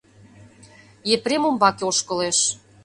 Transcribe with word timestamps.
Епрем 1.15 1.43
умбаке 1.49 1.83
ошкылеш. 1.89 2.39